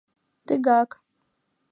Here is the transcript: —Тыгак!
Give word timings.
—Тыгак! 0.47 0.89